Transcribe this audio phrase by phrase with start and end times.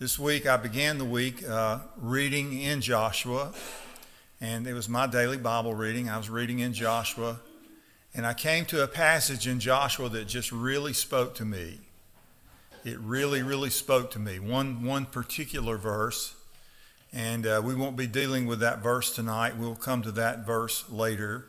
[0.00, 3.52] This week I began the week uh, reading in Joshua,
[4.40, 6.08] and it was my daily Bible reading.
[6.08, 7.40] I was reading in Joshua,
[8.14, 11.80] and I came to a passage in Joshua that just really spoke to me.
[12.84, 14.38] It really, really spoke to me.
[14.38, 16.36] One, one particular verse,
[17.12, 19.56] and uh, we won't be dealing with that verse tonight.
[19.56, 21.46] We'll come to that verse later.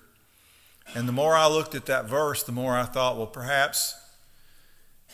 [0.95, 3.93] And the more I looked at that verse, the more I thought, well, perhaps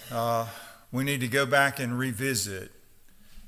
[0.09, 0.47] uh,
[0.89, 2.71] we need to go back and revisit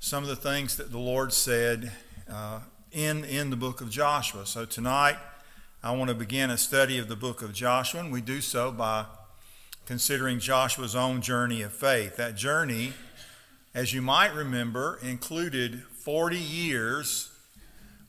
[0.08, 1.92] some of the things that the Lord said
[2.32, 2.62] uh,
[2.94, 4.46] in, in the book of Joshua.
[4.46, 5.18] So tonight,
[5.84, 8.72] I want to begin a study of the book of Joshua, and we do so
[8.72, 9.04] by
[9.86, 12.16] considering Joshua's own journey of faith.
[12.16, 12.94] That journey,
[13.76, 17.30] as you might remember, included 40 years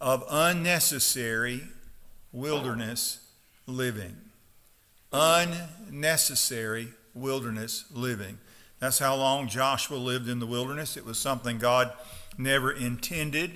[0.01, 1.63] of unnecessary
[2.31, 3.27] wilderness
[3.67, 4.15] living.
[5.13, 8.39] Unnecessary wilderness living.
[8.81, 10.97] That's how long Joshua lived in the wilderness.
[10.97, 11.93] It was something God
[12.37, 13.51] never intended.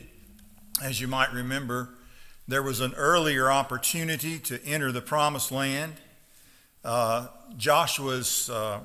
[0.82, 1.90] As you might remember,
[2.48, 5.94] there was an earlier opportunity to enter the promised land.
[6.84, 8.80] Uh, Joshua's uh,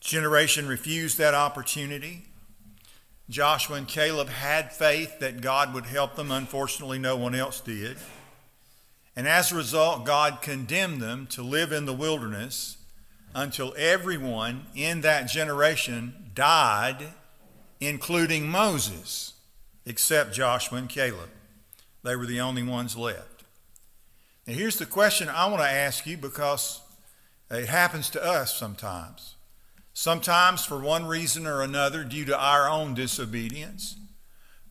[0.00, 2.26] generation refused that opportunity.
[3.28, 6.30] Joshua and Caleb had faith that God would help them.
[6.30, 7.96] Unfortunately, no one else did.
[9.16, 12.77] And as a result, God condemned them to live in the wilderness
[13.34, 17.08] until everyone in that generation died,
[17.80, 19.34] including Moses,
[19.84, 21.30] except Joshua and Caleb.
[22.02, 23.44] They were the only ones left.
[24.46, 26.80] Now, here's the question I want to ask you because
[27.50, 29.34] it happens to us sometimes.
[29.92, 33.96] Sometimes, for one reason or another, due to our own disobedience,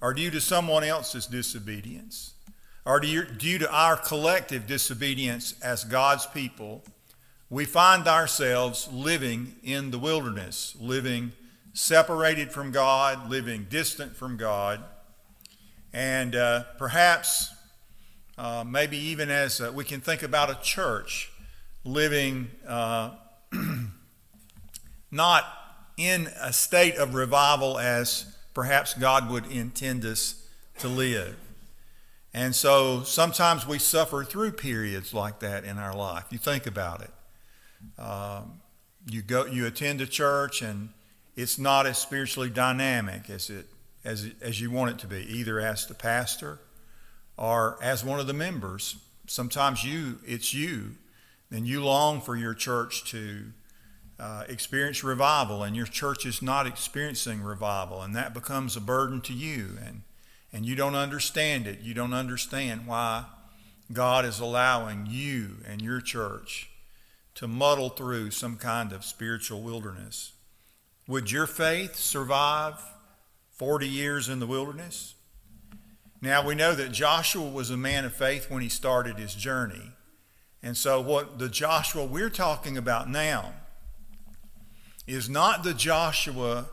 [0.01, 2.33] or due to someone else's disobedience,
[2.85, 6.83] or due to our collective disobedience as God's people,
[7.49, 11.31] we find ourselves living in the wilderness, living
[11.73, 14.83] separated from God, living distant from God,
[15.93, 17.53] and uh, perhaps
[18.37, 21.31] uh, maybe even as uh, we can think about a church
[21.83, 23.11] living uh,
[25.11, 25.45] not
[25.95, 30.47] in a state of revival as perhaps God would intend us
[30.79, 31.35] to live.
[32.33, 36.25] And so sometimes we suffer through periods like that in our life.
[36.29, 37.09] You think about it.
[37.97, 38.61] Um,
[39.09, 40.89] you go, you attend a church, and
[41.35, 43.67] it's not as spiritually dynamic as it
[44.03, 46.59] as as you want it to be, either as the pastor
[47.37, 48.97] or as one of the members.
[49.27, 50.95] Sometimes you, it's you,
[51.51, 53.51] and you long for your church to
[54.19, 59.21] uh, experience revival, and your church is not experiencing revival, and that becomes a burden
[59.21, 60.01] to you, and
[60.51, 61.79] and you don't understand it.
[61.81, 63.25] You don't understand why
[63.91, 66.69] God is allowing you and your church
[67.37, 70.33] to muddle through some kind of spiritual wilderness.
[71.07, 72.83] Would your faith survive
[73.51, 75.13] 40 years in the wilderness?
[76.19, 79.91] Now, we know that Joshua was a man of faith when he started his journey.
[80.63, 83.53] And so, what the Joshua we're talking about now
[85.05, 86.65] is not the Joshua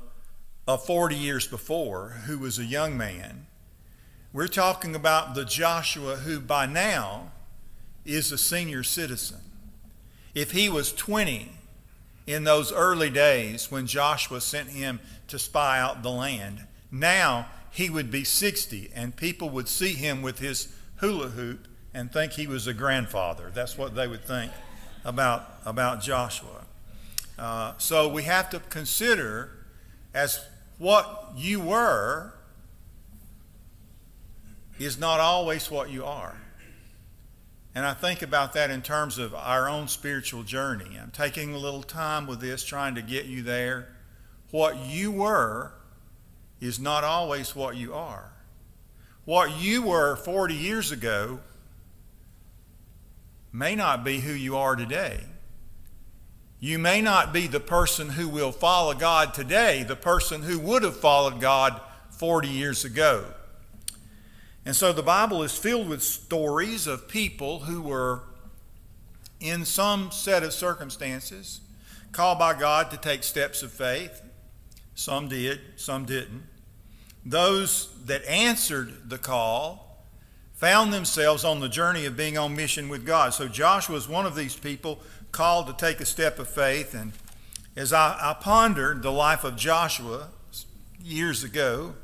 [0.67, 3.49] of 40 years before, who was a young man.
[4.33, 7.33] We're talking about the Joshua who by now
[8.07, 9.41] is a senior citizen.
[10.35, 11.51] If he was 20
[12.27, 17.91] in those early days when Joshua sent him to spy out the land, now he
[17.91, 22.47] would be 60 and people would see him with his hula hoop and think he
[22.47, 23.51] was a grandfather.
[23.55, 24.53] That's what they would think
[25.05, 26.65] about, about Joshua.
[27.39, 29.51] Uh, so we have to consider
[30.13, 30.45] as
[30.79, 32.35] what you were
[34.79, 36.37] is not always what you are.
[37.75, 40.99] And I think about that in terms of our own spiritual journey.
[41.01, 43.89] I'm taking a little time with this, trying to get you there.
[44.51, 45.73] What you were
[46.61, 48.33] is not always what you are.
[49.25, 51.41] What you were 40 years ago
[53.53, 55.21] may not be who you are today.
[56.61, 60.83] You may not be the person who will follow God today, the person who would
[60.83, 61.81] have followed God
[62.11, 63.25] 40 years ago.
[64.67, 68.23] And so the Bible is filled with stories of people who were,
[69.41, 71.61] in some set of circumstances,
[72.13, 74.23] called by God to take steps of faith.
[74.95, 76.45] Some did, some didn't.
[77.27, 80.05] Those that answered the call
[80.55, 83.35] found themselves on the journey of being on mission with God.
[83.35, 85.01] So Joshua was one of these people
[85.33, 86.95] called to take a step of faith.
[86.95, 87.13] And
[87.77, 90.29] as I, I pondered the life of Joshua
[91.03, 91.95] years ago,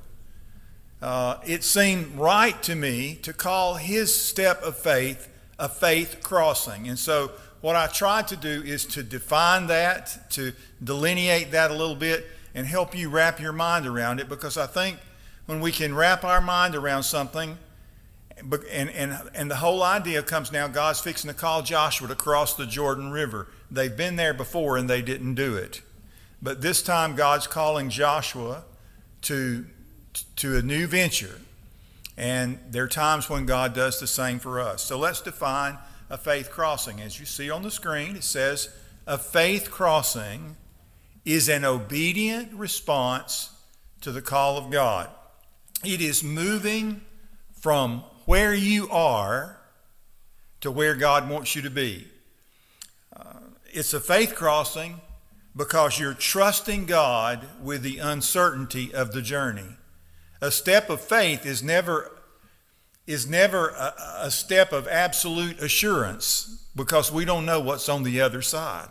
[1.02, 6.88] uh, it seemed right to me to call his step of faith a faith crossing.
[6.88, 7.30] And so,
[7.60, 10.52] what I tried to do is to define that, to
[10.82, 14.66] delineate that a little bit, and help you wrap your mind around it because I
[14.66, 14.98] think
[15.44, 17.58] when we can wrap our mind around something,
[18.72, 22.54] and, and, and the whole idea comes now God's fixing to call Joshua to cross
[22.54, 23.48] the Jordan River.
[23.70, 25.82] They've been there before and they didn't do it.
[26.40, 28.64] But this time God's calling Joshua
[29.22, 29.66] to,
[30.36, 31.40] to a new venture.
[32.16, 34.82] And there are times when God does the same for us.
[34.82, 35.78] So let's define
[36.10, 37.00] a faith crossing.
[37.00, 38.68] As you see on the screen, it says
[39.06, 40.56] a faith crossing
[41.24, 43.50] is an obedient response
[44.00, 45.08] to the call of God.
[45.84, 47.02] It is moving
[47.52, 49.58] from where you are
[50.60, 52.06] to where God wants you to be.
[53.16, 53.34] Uh,
[53.72, 55.00] it's a faith crossing
[55.56, 59.76] because you're trusting God with the uncertainty of the journey.
[60.40, 62.16] A step of faith is never
[63.06, 68.20] is never a, a, step of absolute assurance because we don't know what's on the
[68.20, 68.90] other side.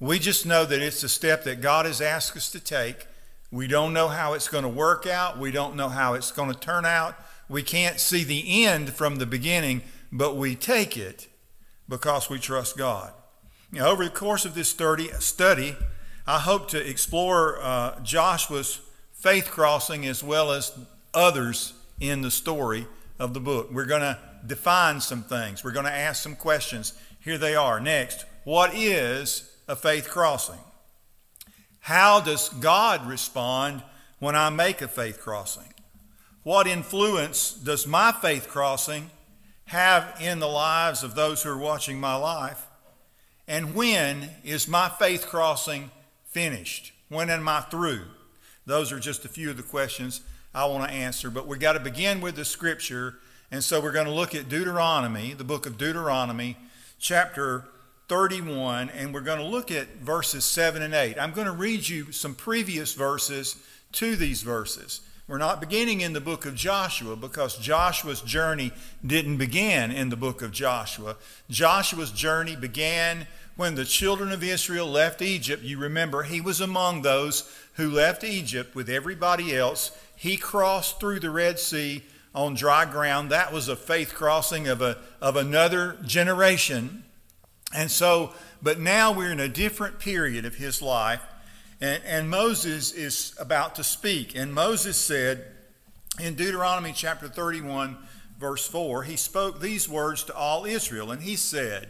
[0.00, 3.06] We just know that it's a step that God has asked us to take.
[3.50, 5.38] We don't know how it's going to work out.
[5.38, 7.16] We don't know how it's going to turn out.
[7.48, 11.28] We can't see the end from the beginning, but we take it
[11.88, 13.12] because we trust God.
[13.70, 15.76] Now, over the course of this study,
[16.26, 18.80] I hope to explore uh, Joshua's
[19.24, 20.78] faith crossing as well as
[21.14, 22.86] others in the story
[23.18, 23.72] of the book.
[23.72, 25.64] We're going to define some things.
[25.64, 26.92] We're going to ask some questions.
[27.20, 27.80] Here they are.
[27.80, 30.58] Next, what is a faith crossing?
[31.80, 33.82] How does God respond
[34.18, 35.72] when I make a faith crossing?
[36.42, 39.08] What influence does my faith crossing
[39.68, 42.66] have in the lives of those who are watching my life?
[43.48, 45.90] And when is my faith crossing
[46.26, 46.92] finished?
[47.08, 48.02] When am I through?
[48.66, 50.20] Those are just a few of the questions
[50.54, 53.16] I want to answer, but we've got to begin with the scripture.
[53.50, 56.56] And so we're going to look at Deuteronomy, the book of Deuteronomy,
[56.98, 57.64] chapter
[58.08, 61.18] 31, and we're going to look at verses 7 and 8.
[61.18, 63.56] I'm going to read you some previous verses
[63.92, 65.00] to these verses.
[65.26, 68.72] We're not beginning in the book of Joshua because Joshua's journey
[69.04, 71.16] didn't begin in the book of Joshua.
[71.48, 75.62] Joshua's journey began when the children of Israel left Egypt.
[75.62, 79.90] You remember, he was among those who left Egypt with everybody else.
[80.16, 82.02] He crossed through the Red Sea
[82.34, 83.30] on dry ground.
[83.30, 87.04] That was a faith crossing of, a, of another generation.
[87.72, 91.22] And so, but now we're in a different period of his life
[91.84, 94.34] and, and Moses is about to speak.
[94.34, 95.44] And Moses said
[96.18, 97.98] in Deuteronomy chapter 31,
[98.38, 101.10] verse 4, he spoke these words to all Israel.
[101.10, 101.88] And he said,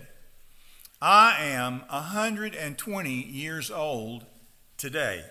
[1.06, 4.24] I am 120 years old
[4.78, 5.24] today.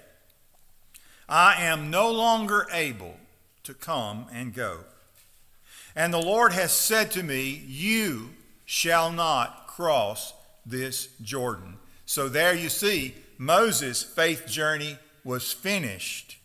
[1.28, 3.16] I am no longer able
[3.64, 4.81] to come and go.
[5.96, 8.36] And the Lord has said to me, You
[8.66, 10.34] shall not cross
[10.64, 11.78] this Jordan.
[12.06, 16.38] So there you see, Moses' faith journey was finished,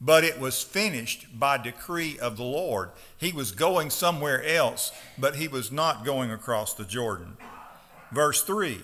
[0.00, 2.90] but it was finished by decree of the Lord.
[3.18, 7.36] He was going somewhere else, but he was not going across the Jordan.
[8.12, 8.80] Verse 3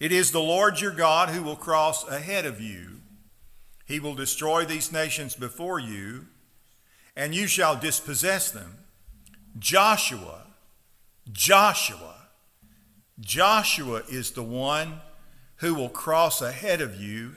[0.00, 3.00] It is the Lord your God who will cross ahead of you.
[3.84, 6.26] He will destroy these nations before you,
[7.14, 8.78] and you shall dispossess them.
[9.58, 10.46] Joshua,
[11.30, 12.14] Joshua,
[13.20, 15.00] Joshua is the one
[15.56, 17.32] who will cross ahead of you,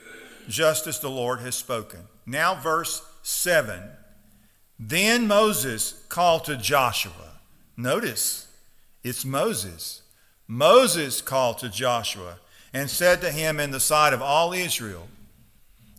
[0.48, 2.00] just as the Lord has spoken.
[2.26, 3.82] Now, verse 7.
[4.78, 7.40] Then Moses called to Joshua.
[7.76, 8.48] Notice,
[9.04, 10.02] it's Moses.
[10.48, 12.38] Moses called to Joshua
[12.72, 15.08] and said to him in the sight of all Israel,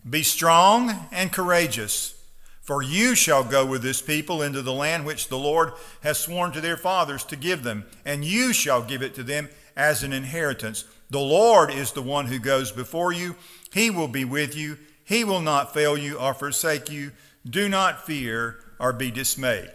[0.09, 2.15] Be strong and courageous,
[2.61, 6.51] for you shall go with this people into the land which the Lord has sworn
[6.53, 10.13] to their fathers to give them, and you shall give it to them as an
[10.13, 10.83] inheritance.
[11.11, 13.35] The Lord is the one who goes before you.
[13.71, 14.77] He will be with you.
[15.03, 17.11] He will not fail you or forsake you.
[17.47, 19.71] Do not fear or be dismayed.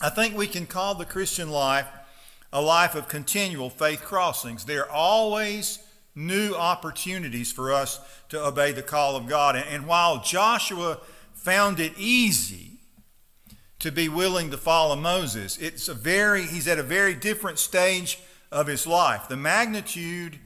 [0.00, 1.86] I think we can call the Christian life
[2.52, 4.64] a life of continual faith crossings.
[4.64, 5.78] There are always
[6.14, 9.56] new opportunities for us to obey the call of God.
[9.56, 10.98] And while Joshua
[11.34, 12.72] found it easy
[13.78, 18.18] to be willing to follow Moses, it's a very he's at a very different stage
[18.50, 19.28] of his life.
[19.28, 20.38] The magnitude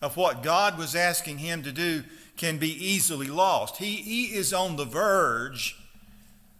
[0.00, 2.04] of what God was asking him to do
[2.36, 3.78] can be easily lost.
[3.78, 5.76] He, he is on the verge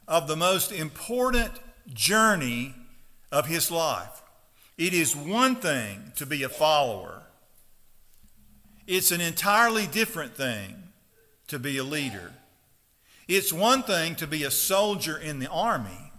[0.09, 1.53] of the most important
[1.95, 2.75] journey
[3.31, 4.23] of his life.
[4.79, 7.25] It is one thing to be a follower,
[8.87, 10.75] it's an entirely different thing
[11.49, 12.33] to be a leader.
[13.27, 16.13] It's one thing to be a soldier in the army.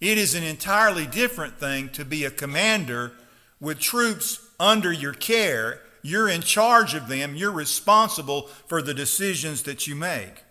[0.00, 3.12] It is an entirely different thing to be a commander
[3.58, 7.34] with troops under your care you're in charge of them.
[7.34, 10.44] You're responsible for the decisions that you make.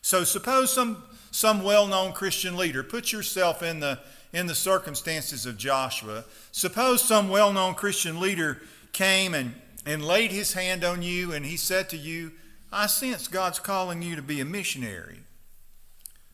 [0.00, 3.98] So suppose some, some well known Christian leader, put yourself in the,
[4.32, 6.24] in the circumstances of Joshua.
[6.50, 8.62] Suppose some well known Christian leader
[8.92, 12.32] came and, and laid his hand on you and he said to you,
[12.72, 15.20] I sense God's calling you to be a missionary.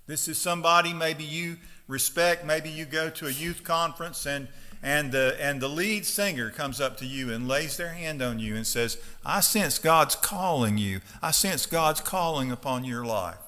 [0.06, 1.56] This is somebody maybe you
[1.88, 2.44] respect.
[2.44, 4.48] Maybe you go to a youth conference and
[4.82, 8.38] and the, and the lead singer comes up to you and lays their hand on
[8.38, 11.00] you and says, I sense God's calling you.
[11.20, 13.38] I sense God's calling upon your life.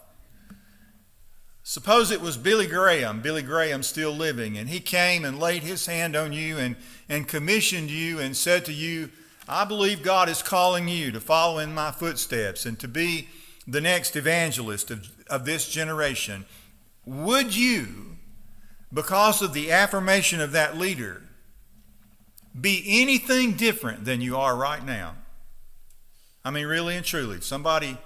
[1.70, 5.86] Suppose it was Billy Graham, Billy Graham still living, and he came and laid his
[5.86, 6.74] hand on you and,
[7.08, 9.08] and commissioned you and said to you,
[9.48, 13.28] I believe God is calling you to follow in my footsteps and to be
[13.68, 16.44] the next evangelist of, of this generation.
[17.06, 18.16] Would you,
[18.92, 21.22] because of the affirmation of that leader,
[22.60, 25.14] be anything different than you are right now?
[26.44, 27.40] I mean, really and truly.
[27.40, 27.96] Somebody,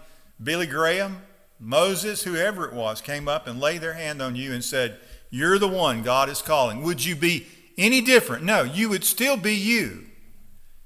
[0.43, 1.23] Billy Graham,
[1.59, 4.99] Moses, whoever it was, came up and laid their hand on you and said,
[5.31, 6.83] You're the one God is calling.
[6.83, 7.47] Would you be
[7.79, 8.45] any different?
[8.45, 10.05] No, you would still be you.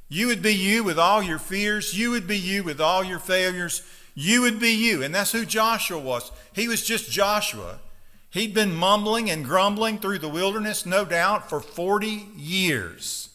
[0.09, 1.99] You would be you with all your fears.
[1.99, 3.83] You would be you with all your failures.
[4.15, 5.03] You would be you.
[5.03, 6.33] And that's who Joshua was.
[6.55, 7.81] He was just Joshua.
[8.31, 13.31] He'd been mumbling and grumbling through the wilderness, no doubt, for 40 years.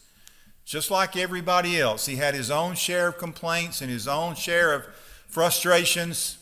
[0.64, 4.72] Just like everybody else, he had his own share of complaints and his own share
[4.72, 4.86] of
[5.26, 6.38] frustrations.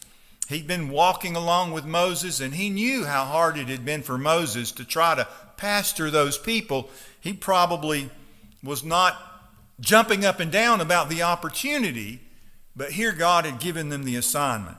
[0.49, 4.19] He'd been walking along with Moses, and he knew how hard it had been for
[4.19, 6.91] Moses to try to pastor those people.
[7.21, 8.11] He probably
[8.63, 9.17] was not
[9.81, 12.21] jumping up and down about the opportunity,
[12.75, 14.77] but here God had given them the assignment.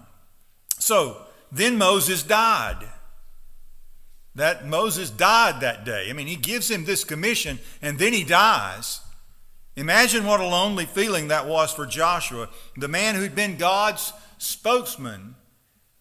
[0.80, 2.88] So then Moses died.
[4.36, 6.08] That Moses died that day.
[6.10, 9.00] I mean, he gives him this commission and then he dies.
[9.76, 15.36] Imagine what a lonely feeling that was for Joshua, the man who'd been God's spokesman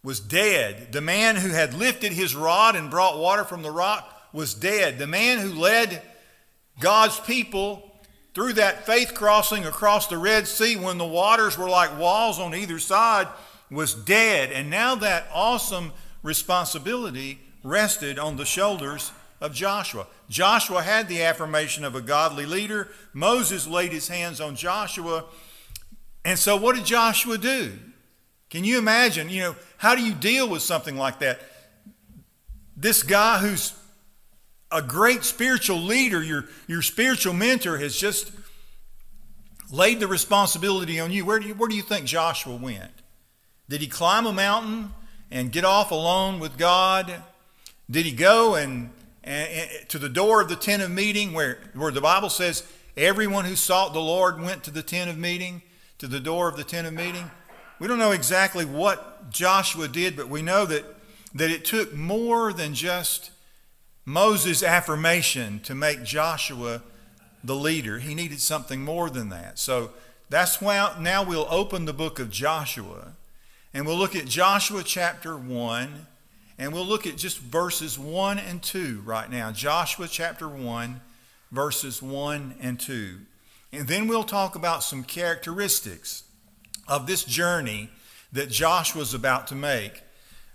[0.05, 0.93] was dead.
[0.93, 4.99] The man who had lifted his rod and brought water from the rock was dead.
[4.99, 6.03] The man who led
[6.81, 7.89] God's people
[8.35, 12.55] through that faith crossing across the Red Sea when the waters were like walls on
[12.55, 13.29] either side
[13.71, 14.51] was dead.
[14.51, 15.93] And now that awesome
[16.23, 20.07] responsibility rested on the shoulders of Joshua.
[20.29, 22.89] Joshua had the affirmation of a godly leader.
[23.13, 25.25] Moses laid his hands on Joshua.
[26.25, 27.73] And so, what did Joshua do?
[28.53, 29.31] Can you imagine?
[29.31, 31.41] You know, how do you deal with something like that?
[32.77, 33.73] This guy who's
[34.71, 38.31] a great spiritual leader, your, your spiritual mentor, has just
[39.71, 41.25] laid the responsibility on you.
[41.25, 42.91] Where do you, where do you think Joshua went?
[43.71, 44.91] Did he climb a mountain
[45.31, 47.11] and get off alone with God?
[47.91, 48.91] Did he go and,
[49.25, 52.71] and, and to the door of the tent of meeting where, where the Bible says
[52.99, 55.63] everyone who sought the Lord went to the tent of meeting,
[55.97, 57.31] to the door of the tent of meeting?
[57.83, 60.85] We don't know exactly what Joshua did, but we know that,
[61.35, 63.33] that it took more than just
[64.05, 66.83] Moses' affirmation to make Joshua
[67.43, 67.99] the leader.
[67.99, 69.59] He needed something more than that.
[69.59, 69.91] So
[70.31, 73.15] that's why now we'll open the book of Joshua
[73.75, 76.07] and we'll look at Joshua chapter 1
[76.59, 79.51] and we'll look at just verses 1 and 2 right now.
[79.51, 81.01] Joshua chapter 1,
[81.51, 83.19] verses 1 and 2.
[83.73, 86.23] And then we'll talk about some characteristics
[86.89, 87.91] of this journey
[88.33, 90.03] that Josh was about to make.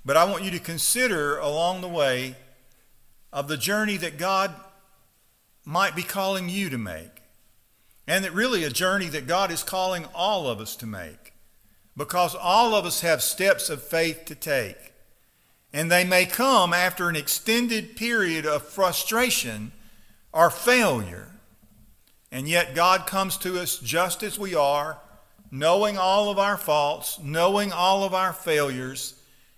[0.03, 2.35] But I want you to consider along the way
[3.31, 4.55] of the journey that God
[5.65, 7.21] might be calling you to make.
[8.07, 11.33] And that really a journey that God is calling all of us to make.
[11.95, 14.93] Because all of us have steps of faith to take.
[15.73, 19.73] And they may come after an extended period of frustration
[20.31, 21.31] or failure.
[22.31, 24.99] And yet God comes to us just as we are
[25.51, 29.15] knowing all of our faults, knowing all of our failures,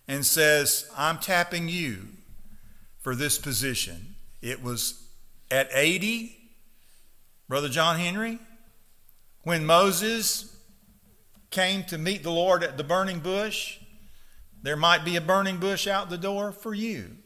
[0.08, 2.08] and says, I'm tapping you
[3.00, 4.16] for this position.
[4.42, 5.04] It was
[5.52, 6.36] at 80,
[7.48, 8.40] Brother John Henry,
[9.44, 10.56] when Moses
[11.52, 13.80] came to meet the Lord at the burning bush.
[14.62, 17.18] There might be a burning bush out the door for you.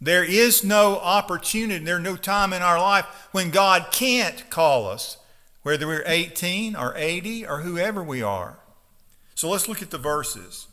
[0.00, 5.16] There is no opportunity, there's no time in our life when God can't call us
[5.66, 8.56] whether we're 18 or 80 or whoever we are.
[9.34, 10.68] So let's look at the verses.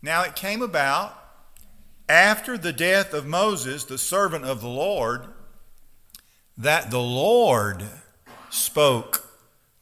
[0.00, 1.20] Now it came about
[2.08, 5.26] after the death of Moses, the servant of the Lord,
[6.56, 7.82] that the Lord
[8.48, 9.28] spoke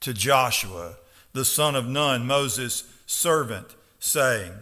[0.00, 0.96] to Joshua,
[1.34, 4.52] the son of Nun, Moses' servant, saying,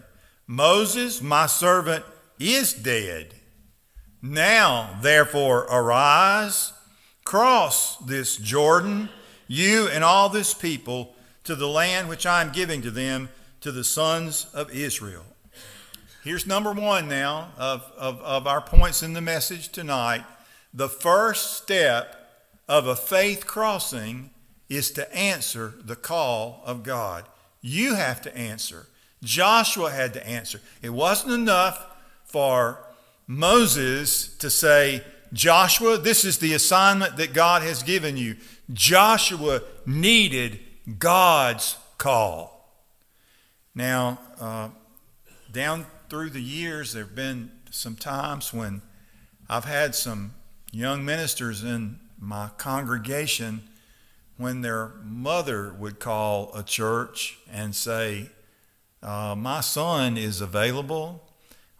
[0.45, 2.03] Moses, my servant,
[2.37, 3.35] is dead.
[4.21, 6.73] Now, therefore, arise,
[7.23, 9.07] cross this Jordan
[9.47, 13.29] you and all this people, to the land which I am giving to them,
[13.61, 15.25] to the sons of Israel.
[16.23, 20.23] Here's number one now of, of, of our points in the message tonight.
[20.73, 22.15] The first step
[22.67, 24.31] of a faith crossing
[24.67, 27.25] is to answer the call of God.
[27.61, 28.87] You have to answer.
[29.23, 30.61] Joshua had to answer.
[30.81, 31.85] It wasn't enough
[32.23, 32.79] for
[33.27, 38.37] Moses to say, Joshua, this is the assignment that God has given you.
[38.73, 40.59] Joshua needed
[40.99, 42.55] God's call.
[43.73, 44.69] Now, uh,
[45.51, 48.81] down through the years, there have been some times when
[49.49, 50.33] I've had some
[50.71, 53.61] young ministers in my congregation
[54.37, 58.29] when their mother would call a church and say,
[59.01, 61.24] uh, My son is available.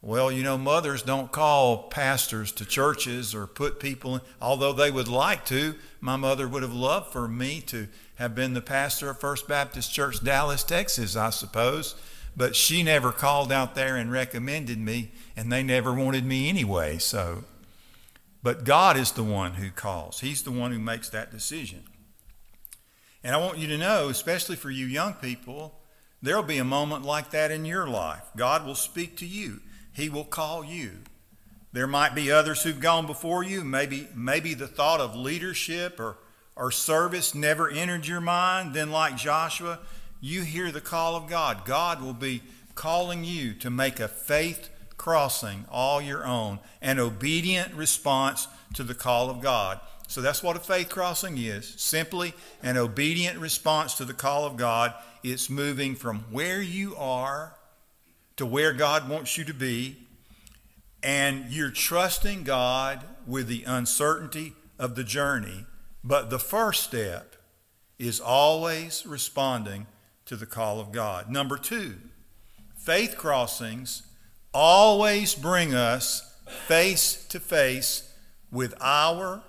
[0.02, 4.92] Well, you know, mothers don't call pastors to churches or put people in, although they
[4.92, 5.76] would like to.
[6.00, 9.92] My mother would have loved for me to have been the pastor of First Baptist
[9.92, 11.96] Church, Dallas, Texas, I suppose.
[12.38, 16.98] But she never called out there and recommended me, and they never wanted me anyway.
[16.98, 17.46] So,
[18.44, 21.84] but God is the one who calls, He's the one who makes that decision.
[23.24, 25.80] And I want you to know, especially for you young people,
[26.22, 28.22] there'll be a moment like that in your life.
[28.36, 29.62] God will speak to you.
[29.96, 30.92] He will call you.
[31.72, 33.64] There might be others who've gone before you.
[33.64, 36.18] Maybe, maybe the thought of leadership or,
[36.56, 38.74] or service never entered your mind.
[38.74, 39.80] Then, like Joshua,
[40.22, 41.66] you hear the call of God.
[41.66, 42.44] God will be
[42.76, 48.96] calling you to make a faith crossing all your own, an obedient response to the
[48.96, 49.80] call of God.
[50.08, 54.58] So that's what a faith crossing is simply an obedient response to the call of
[54.58, 54.94] God.
[55.24, 57.55] It's moving from where you are
[58.38, 59.98] to where God wants you to be,
[61.02, 65.66] and you're trusting God with the uncertainty of the journey.
[66.04, 67.36] But the first step
[67.98, 69.88] is always responding
[70.26, 71.30] to the call of God.
[71.30, 71.96] Number two,
[72.76, 74.04] faith crossings
[74.54, 76.36] always bring us
[76.68, 78.14] face to face
[78.52, 79.44] with our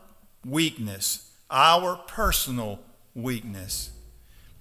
[0.44, 2.80] weakness, our personal
[3.14, 3.90] weakness.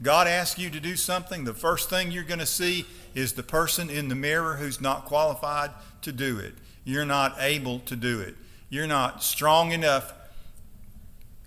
[0.01, 2.85] God asks you to do something, the first thing you're going to see
[3.15, 6.53] is the person in the mirror who's not qualified to do it.
[6.83, 8.35] You're not able to do it.
[8.69, 10.13] You're not strong enough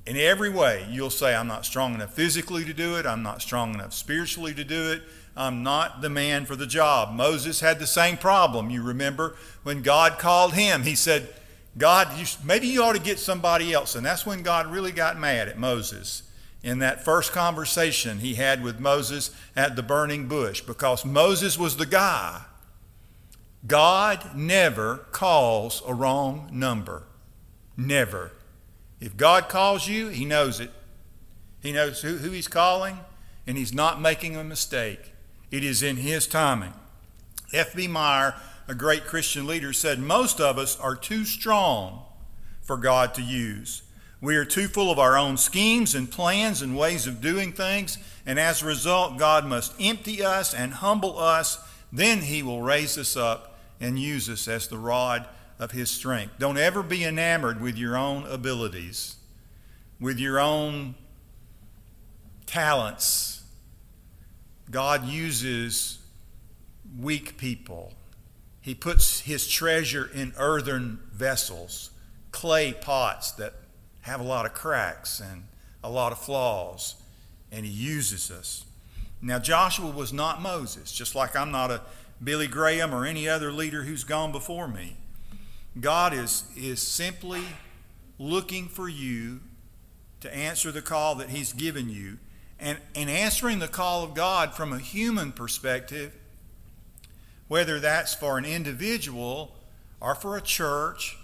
[0.07, 0.87] in every way.
[0.91, 3.07] You'll say, I'm not strong enough physically to do it.
[3.07, 5.03] I'm not strong enough spiritually to do it.
[5.37, 7.15] I'm not the man for the job.
[7.15, 8.71] Moses had the same problem.
[8.71, 11.29] You remember when God called him, he said,
[11.77, 13.95] God, you, maybe you ought to get somebody else.
[13.95, 16.23] And that's when God really got mad at Moses
[16.63, 21.77] in that first conversation he had with Moses at the burning bush because Moses was
[21.77, 22.43] the guy.
[23.67, 27.05] God never calls a wrong number.
[27.77, 28.33] Never.
[29.01, 30.71] If God calls you, he knows it.
[31.61, 32.99] He knows who, who he's calling,
[33.47, 35.13] and he's not making a mistake.
[35.51, 36.73] It is in his timing.
[37.53, 37.89] F.B.
[37.89, 38.35] Meyer
[38.69, 42.03] a great Christian leader, said, Most of us are too strong
[42.61, 43.83] for God to use.
[44.21, 47.99] We are too full of our own schemes and plans and ways of doing things,
[48.27, 51.59] and as a result, God must empty us and humble us.
[51.93, 55.27] Then He will raise us up and use us as the rod
[55.59, 56.35] of His strength.
[56.39, 59.17] Don't ever be enamored with your own abilities,
[60.01, 60.97] with your own
[62.47, 63.45] talents.
[64.71, 65.99] God uses
[66.99, 67.93] weak people
[68.69, 71.91] he puts his treasure in earthen vessels,
[72.33, 73.55] clay pots that
[74.03, 75.45] have a lot of cracks and
[75.83, 76.97] a lot of flaws,
[77.53, 78.65] and he uses us.
[79.21, 81.83] Now, Joshua was not Moses, just like I'm not a
[82.23, 84.97] Billy Graham or any other leader who's gone before me.
[85.81, 87.43] God is, is simply
[88.19, 89.41] looking for you
[90.21, 92.19] to answer the call that He's given you.
[92.61, 96.13] And, and answering the call of God from a human perspective
[97.49, 99.57] whether that's for an individual
[100.01, 101.18] or for a church,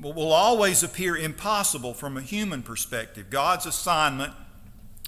[0.00, 3.30] will always appear impossible from a human perspective.
[3.30, 4.32] God's assignment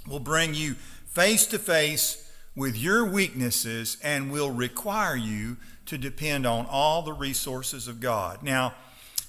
[0.06, 0.74] will bring you
[1.06, 7.12] face to face with your weaknesses and will require you to depend on all the
[7.12, 8.42] resources of God.
[8.42, 8.74] Now,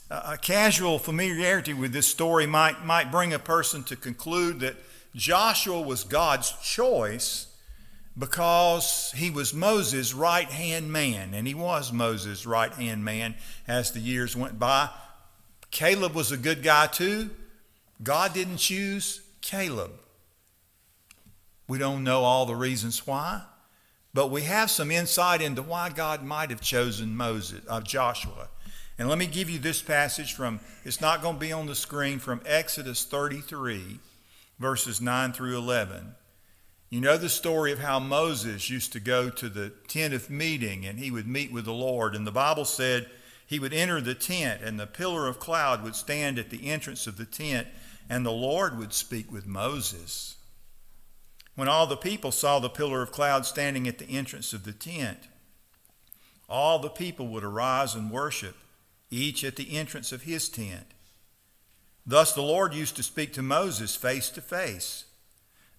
[0.10, 4.76] a casual familiarity with this story might, might bring a person to conclude that
[5.16, 7.48] Joshua was God's choice
[8.18, 13.36] because he was Moses' right hand man, and he was Moses' right hand man
[13.68, 14.90] as the years went by.
[15.74, 17.32] Caleb was a good guy too.
[18.04, 19.92] God didn't choose Caleb.
[21.68, 23.42] We don't know all the reasons why,
[24.14, 28.50] but we have some insight into why God might have chosen Moses, uh, Joshua.
[29.00, 31.74] And let me give you this passage from, it's not going to be on the
[31.74, 33.98] screen, from Exodus 33,
[34.60, 36.14] verses 9 through 11.
[36.92, 40.86] You know the story of how Moses used to go to the tent of meeting
[40.86, 42.14] and he would meet with the Lord.
[42.14, 43.10] And the Bible said
[43.54, 47.06] he would enter the tent and the pillar of cloud would stand at the entrance
[47.06, 47.68] of the tent
[48.10, 50.38] and the Lord would speak with Moses.
[51.54, 54.72] When all the people saw the pillar of cloud standing at the entrance of the
[54.72, 55.20] tent,
[56.50, 58.56] all the people would arise and worship,
[59.12, 60.88] each at the entrance of his tent.
[62.08, 65.06] Thus the Lord used to speak to Moses face to face,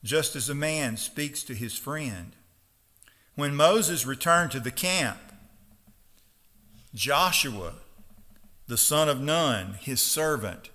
[0.04, 2.36] just as a man speaks to his friend.
[3.34, 5.18] When Moses returned to the camp,
[6.94, 7.74] Joshua,
[8.68, 10.70] the son of Nun, his servant,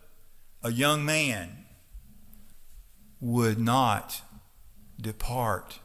[0.62, 1.66] a young man,
[3.22, 4.22] would not
[5.00, 5.80] depart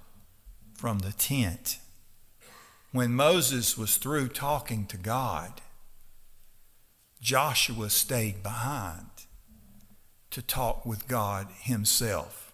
[0.74, 1.78] from the tent.
[2.90, 5.60] When Moses was through talking to God,
[7.20, 9.06] Joshua stayed behind
[10.30, 12.52] to talk with God himself.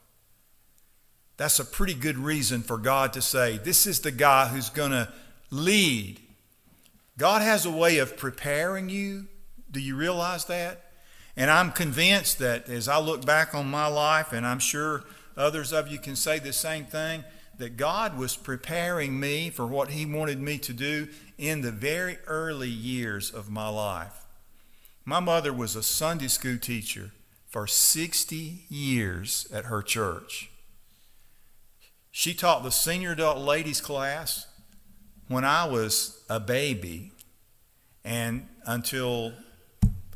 [1.39, 4.91] That's a pretty good reason for God to say, This is the guy who's going
[4.91, 5.11] to
[5.51, 6.21] lead.
[7.17, 9.27] God has a way of preparing you.
[9.71, 10.93] Do you realize that?
[11.37, 15.05] And I'm convinced that as I look back on my life, and I'm sure
[15.37, 17.25] others of you can say the same thing,
[17.59, 22.19] that God was preparing me for what He wanted me to do in the very
[22.27, 24.27] early years of my life.
[25.05, 27.13] My mother was a Sunday school teacher
[27.47, 30.51] for 60 years at her church.
[32.11, 34.47] She taught the senior adult ladies class
[35.31, 37.13] when I was a baby
[38.05, 39.33] and until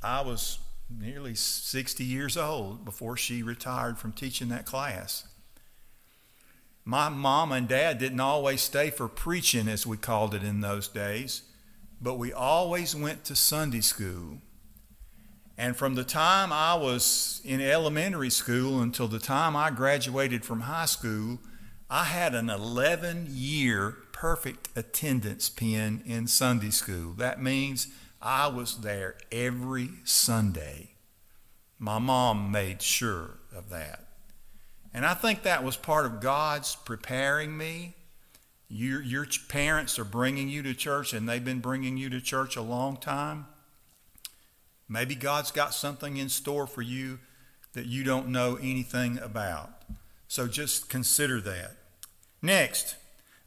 [0.02, 0.58] I was
[0.90, 5.26] nearly 60 years old before she retired from teaching that class.
[6.84, 10.88] My mom and dad didn't always stay for preaching, as we called it in those
[10.88, 11.42] days,
[12.00, 14.40] but we always went to Sunday school
[15.56, 20.62] and from the time I was in elementary school until the time I graduated from
[20.62, 21.38] high school,
[21.88, 27.12] I had an 11 year perfect attendance pin in Sunday school.
[27.12, 27.88] That means
[28.22, 30.92] I was there every Sunday.
[31.78, 34.06] My mom made sure of that.
[34.94, 37.96] And I think that was part of God's preparing me.
[38.66, 42.56] Your, your parents are bringing you to church, and they've been bringing you to church
[42.56, 43.44] a long time.
[44.88, 47.18] Maybe God's got something in store for you
[47.74, 49.82] that you don't know anything about.
[50.28, 51.76] So just consider that.
[52.40, 52.96] Next,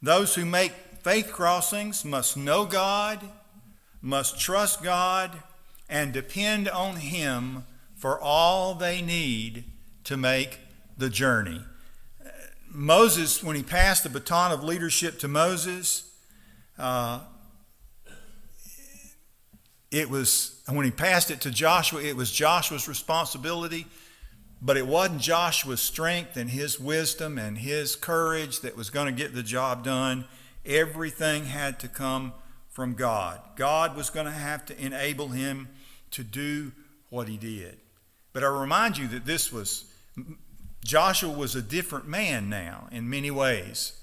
[0.01, 3.19] those who make faith crossings must know God,
[4.01, 5.43] must trust God,
[5.89, 7.63] and depend on Him
[7.95, 9.63] for all they need
[10.03, 10.59] to make
[10.97, 11.61] the journey.
[12.69, 16.11] Moses, when he passed the baton of leadership to Moses,
[16.77, 17.21] uh,
[19.89, 23.87] it was, when he passed it to Joshua, it was Joshua's responsibility,
[24.61, 29.11] but it wasn't Joshua's strength and his wisdom and his courage that was going to
[29.11, 30.25] get the job done.
[30.65, 32.33] Everything had to come
[32.69, 33.39] from God.
[33.55, 35.69] God was going to have to enable him
[36.11, 36.71] to do
[37.09, 37.77] what he did.
[38.33, 39.85] But I remind you that this was,
[40.83, 43.93] Joshua was a different man now in many ways.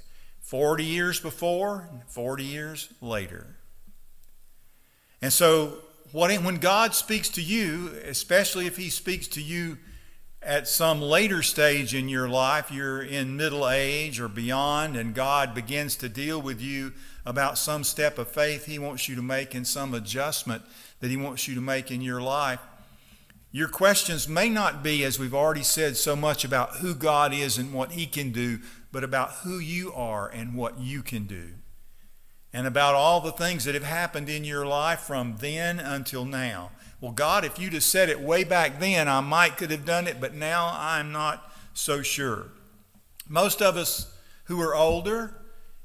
[0.41, 3.57] 40 years before, 40 years later.
[5.23, 5.79] And so,
[6.13, 9.79] when God speaks to you, especially if He speaks to you
[10.45, 15.55] at some later stage in your life, you're in middle age or beyond, and God
[15.55, 16.93] begins to deal with you
[17.25, 20.63] about some step of faith He wants you to make and some adjustment
[21.01, 22.61] that He wants you to make in your life.
[23.51, 27.57] Your questions may not be, as we've already said, so much about who God is
[27.57, 28.59] and what He can do,
[28.93, 31.51] but about who you are and what you can do
[32.55, 36.71] and about all the things that have happened in your life from then until now.
[37.01, 40.07] Well, God, if you'd have said it way back then, I might could have done
[40.07, 42.47] it, but now I'm not so sure.
[43.29, 45.35] Most of us who are older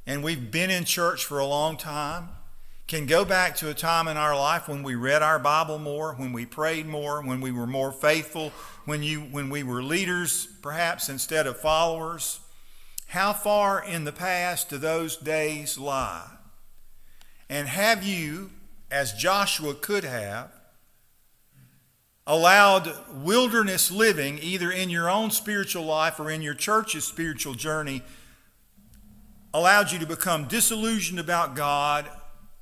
[0.06, 2.30] and we've been in church for a long time
[2.88, 6.14] can go back to a time in our life when we read our Bible more,
[6.14, 8.52] when we prayed more, when we were more faithful,
[8.86, 12.40] when you when we were leaders perhaps instead of followers.
[13.08, 16.28] How far in the past do those days lie?
[17.50, 18.52] And have you,
[18.92, 20.52] as Joshua could have,
[22.28, 28.04] allowed wilderness living, either in your own spiritual life or in your church's spiritual journey,
[29.52, 32.08] allowed you to become disillusioned about God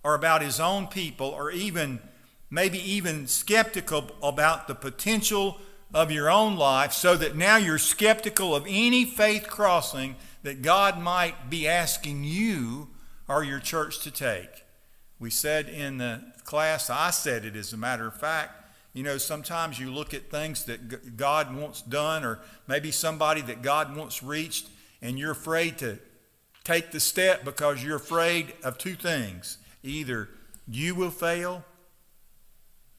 [0.03, 1.99] or about His own people, or even
[2.49, 5.59] maybe even skeptical about the potential
[5.93, 10.97] of your own life, so that now you're skeptical of any faith crossing that God
[10.97, 12.87] might be asking you
[13.27, 14.63] or your church to take.
[15.19, 19.17] We said in the class, I said it as a matter of fact, you know,
[19.17, 24.23] sometimes you look at things that God wants done or maybe somebody that God wants
[24.23, 24.67] reached,
[25.01, 25.99] and you're afraid to
[26.63, 30.29] take the step because you're afraid of two things either
[30.67, 31.63] you will fail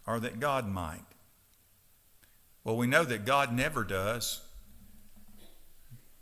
[0.06, 1.04] or that God might.
[2.64, 4.40] Well, we know that God never does,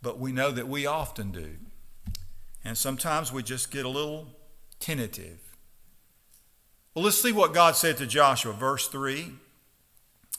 [0.02, 1.56] but we know that we often do.
[2.64, 4.28] And sometimes we just get a little
[4.80, 5.45] tentative.
[6.96, 9.32] Well, let's see what God said to Joshua, verse 3.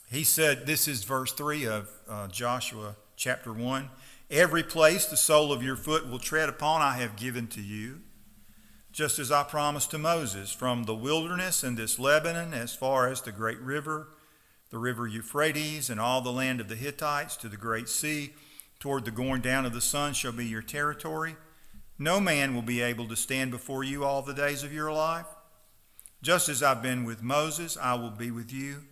[0.09, 3.91] He said, This is verse 3 of uh, Joshua chapter 1.
[4.31, 8.01] Every place the sole of your foot will tread upon, I have given to you,
[8.91, 13.21] just as I promised to Moses, from the wilderness and this Lebanon as far as
[13.21, 14.07] the great river,
[14.71, 18.33] the river Euphrates, and all the land of the Hittites to the great sea,
[18.79, 21.35] toward the going down of the sun shall be your territory.
[21.99, 25.27] No man will be able to stand before you all the days of your life.
[26.21, 28.83] Just as I've been with Moses, I will be with you.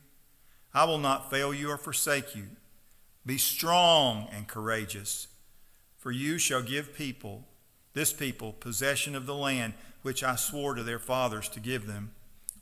[0.74, 2.48] I will not fail you or forsake you.
[3.26, 5.28] Be strong and courageous,
[5.98, 7.48] for you shall give people,
[7.94, 12.12] this people, possession of the land which I swore to their fathers to give them.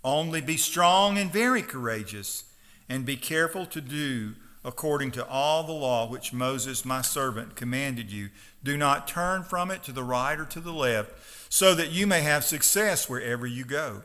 [0.04, 2.46] Only be strong and very courageous,
[2.88, 8.12] and be careful to do according to all the law which Moses my servant commanded
[8.12, 8.30] you.
[8.64, 11.12] Do not turn from it to the right or to the left,
[11.52, 14.04] so that you may have success wherever you go.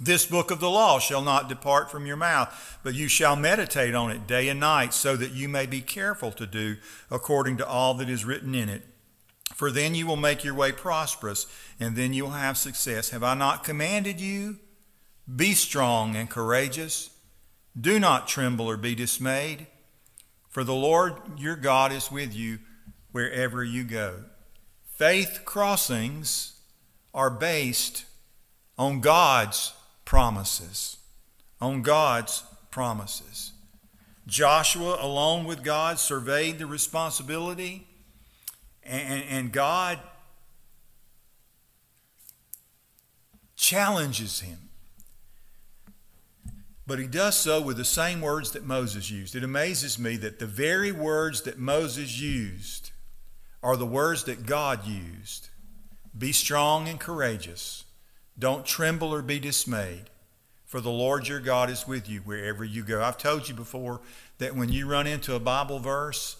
[0.00, 3.94] This book of the law shall not depart from your mouth, but you shall meditate
[3.94, 6.76] on it day and night, so that you may be careful to do
[7.10, 8.82] according to all that is written in it.
[9.54, 11.46] For then you will make your way prosperous,
[11.78, 13.10] and then you will have success.
[13.10, 14.58] Have I not commanded you?
[15.34, 17.10] Be strong and courageous.
[17.78, 19.66] Do not tremble or be dismayed,
[20.48, 22.58] for the Lord your God is with you
[23.12, 24.24] wherever you go.
[24.96, 26.60] Faith crossings
[27.14, 28.04] are based
[28.78, 30.98] on God's promises.
[31.60, 33.52] On God's promises.
[34.26, 37.86] Joshua, alone with God, surveyed the responsibility,
[38.84, 39.98] and, and God
[43.56, 44.58] challenges him.
[46.86, 49.36] But he does so with the same words that Moses used.
[49.36, 52.90] It amazes me that the very words that Moses used
[53.62, 55.48] are the words that God used.
[56.16, 57.81] Be strong and courageous.
[58.38, 60.04] Don't tremble or be dismayed,
[60.64, 63.02] for the Lord your God is with you wherever you go.
[63.02, 64.00] I've told you before
[64.38, 66.36] that when you run into a Bible verse,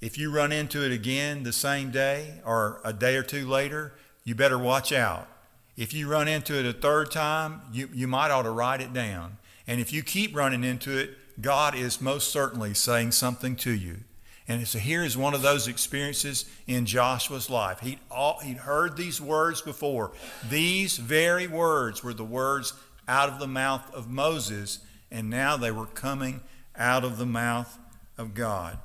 [0.00, 3.94] if you run into it again the same day or a day or two later,
[4.22, 5.28] you better watch out.
[5.76, 8.92] If you run into it a third time, you, you might ought to write it
[8.92, 9.38] down.
[9.66, 11.10] And if you keep running into it,
[11.40, 14.00] God is most certainly saying something to you.
[14.46, 17.80] And so here is one of those experiences in Joshua's life.
[17.80, 20.12] He'd, all, he'd heard these words before.
[20.48, 22.74] These very words were the words
[23.08, 24.80] out of the mouth of Moses,
[25.10, 26.40] and now they were coming
[26.76, 27.78] out of the mouth
[28.18, 28.78] of God.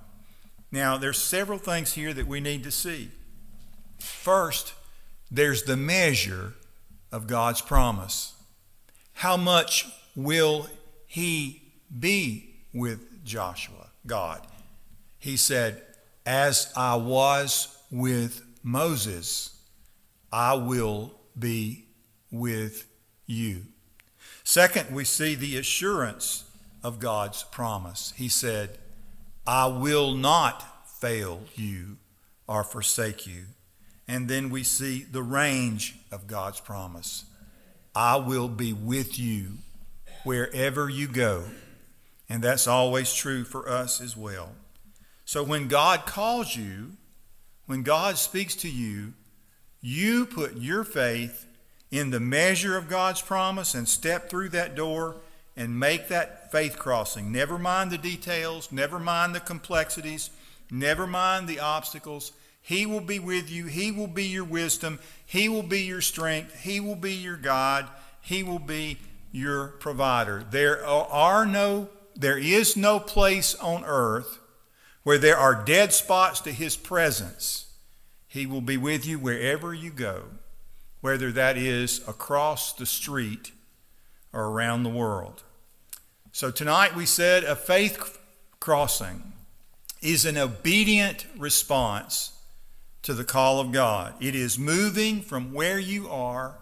[0.71, 3.09] Now, there's several things here that we need to see.
[3.99, 4.73] First,
[5.29, 6.53] there's the measure
[7.11, 8.33] of God's promise.
[9.13, 10.67] How much will
[11.05, 11.61] he
[11.99, 14.45] be with Joshua, God?
[15.19, 15.81] He said,
[16.25, 19.59] As I was with Moses,
[20.31, 21.85] I will be
[22.31, 22.87] with
[23.25, 23.63] you.
[24.43, 26.45] Second, we see the assurance
[26.83, 28.13] of God's promise.
[28.15, 28.77] He said,
[29.45, 31.97] I will not fail you
[32.47, 33.43] or forsake you.
[34.07, 37.25] And then we see the range of God's promise.
[37.95, 39.59] I will be with you
[40.23, 41.43] wherever you go.
[42.27, 44.49] And that's always true for us as well.
[45.29, 46.93] So when God calls you,
[47.67, 49.13] when God speaks to you,
[49.79, 51.45] you put your faith
[51.91, 55.17] in the measure of God's promise and step through that door
[55.55, 57.31] and make that faith crossing.
[57.31, 60.31] Never mind the details, never mind the complexities,
[60.71, 62.31] never mind the obstacles.
[62.63, 63.67] He will be with you.
[63.67, 64.97] He will be your wisdom.
[65.27, 66.61] He will be your strength.
[66.61, 67.87] He will be your God.
[68.19, 68.97] He will be
[69.31, 70.43] your provider.
[70.49, 74.39] There are no there is no place on earth
[75.03, 77.67] where there are dead spots to his presence,
[78.27, 80.23] he will be with you wherever you go,
[81.01, 83.51] whether that is across the street
[84.33, 85.43] or around the world.
[86.31, 88.19] So tonight we said a faith
[88.59, 89.33] crossing
[90.01, 92.39] is an obedient response
[93.01, 94.13] to the call of God.
[94.19, 96.55] It is moving from where you are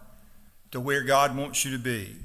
[0.70, 2.16] to where God wants you to be.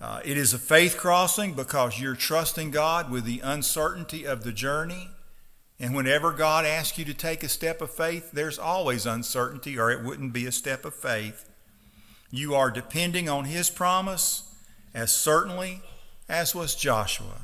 [0.00, 4.52] Uh, it is a faith crossing because you're trusting God with the uncertainty of the
[4.52, 5.08] journey
[5.80, 9.90] and whenever God asks you to take a step of faith, there's always uncertainty, or
[9.90, 11.48] it wouldn't be a step of faith.
[12.30, 14.44] You are depending on His promise
[14.94, 15.82] as certainly
[16.28, 17.42] as was Joshua.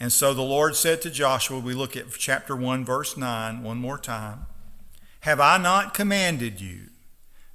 [0.00, 3.78] And so the Lord said to Joshua, we look at chapter 1, verse 9, one
[3.78, 4.46] more time.
[5.20, 6.88] Have I not commanded you?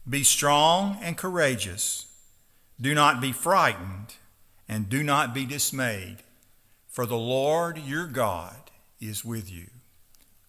[0.08, 2.06] Be strong and courageous.
[2.80, 4.16] Do not be frightened
[4.68, 6.18] and do not be dismayed,
[6.88, 9.71] for the Lord your God is with you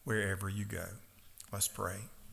[0.05, 0.87] wherever you go.
[1.53, 2.12] Let's pray.